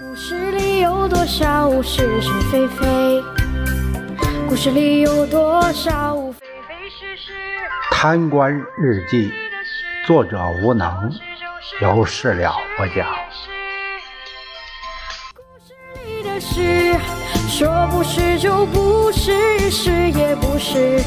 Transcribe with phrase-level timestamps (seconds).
[0.00, 3.22] 故事里有多少是是非非？
[4.48, 7.32] 故事里有多少非非是是？
[7.90, 9.30] 贪官日记，
[10.06, 11.12] 作者无能，
[11.82, 13.06] 有事了不讲。
[15.34, 15.74] 故事
[16.06, 16.98] 里的事，
[17.46, 21.02] 说不是就不是，是也不是。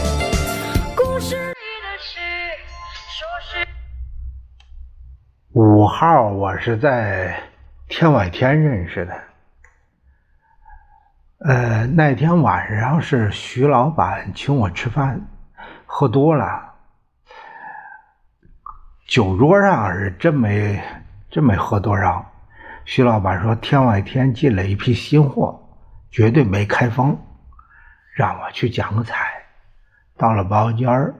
[0.96, 2.20] 故事里的事，
[3.10, 3.68] 说是。
[5.54, 7.36] 五号，我是在
[7.88, 9.14] 天外天认识的。
[11.40, 15.22] 呃，那天晚上是徐老板请我吃饭，
[15.86, 16.74] 喝多了，
[19.06, 20.82] 酒桌上是真没
[21.30, 22.26] 真没喝多少。
[22.86, 25.62] 徐老板说天外天进了一批新货，
[26.10, 27.18] 绝对没开封，
[28.14, 29.28] 让我去讲个彩。
[30.18, 31.14] 到了包间儿，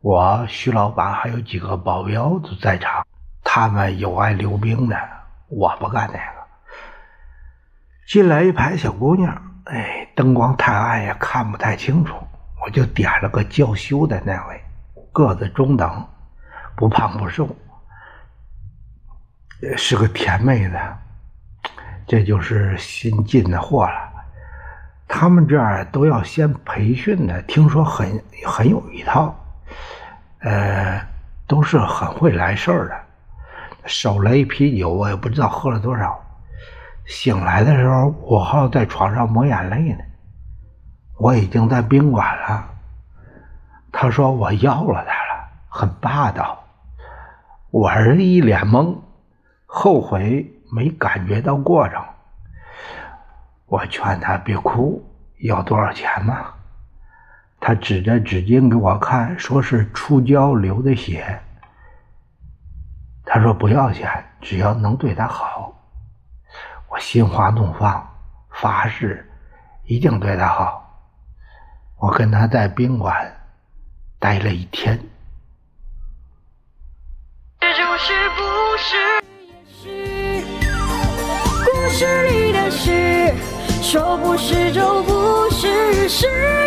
[0.00, 3.06] 我徐老板还有几个保镖都在场，
[3.44, 4.96] 他们有爱溜冰的，
[5.48, 6.46] 我不干那个。
[8.06, 9.44] 进来一排小姑娘。
[9.64, 12.14] 哎，灯光太暗也看不太清楚，
[12.64, 14.64] 我就点了个娇羞的那位，
[15.12, 16.08] 个子中等，
[16.74, 17.46] 不胖不瘦，
[19.76, 20.78] 是个甜妹子。
[22.06, 24.10] 这就是新进的货了，
[25.06, 29.38] 他们这儿都要先培训的，听说很很有一套，
[30.38, 31.06] 呃，
[31.46, 33.07] 都是很会来事儿的。
[33.88, 36.22] 手了一啤酒，我也不知道喝了多少。
[37.06, 40.04] 醒来的时候，我还在床上抹眼泪呢。
[41.16, 42.70] 我已经在宾馆了。
[43.90, 46.62] 他说我要了他了，很霸道。
[47.70, 48.94] 我儿一脸懵，
[49.66, 52.00] 后悔没感觉到过程。
[53.66, 55.02] 我劝他别哭，
[55.40, 56.46] 要多少钱吗？
[57.58, 61.40] 他指着纸巾给我看，说是出胶流的血。
[63.30, 64.08] 他说不要钱，
[64.40, 65.74] 只要能对他好。
[66.88, 68.08] 我心花怒放，
[68.50, 69.30] 发誓
[69.84, 70.84] 一定对他好。
[71.98, 73.30] 我跟他在宾馆
[74.18, 74.98] 待了一天。
[77.60, 78.42] 这就是故
[81.90, 83.34] 事里的事，
[83.82, 86.57] 说不是就不是，是。